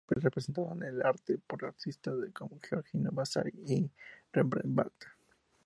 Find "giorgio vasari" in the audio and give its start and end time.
2.59-3.53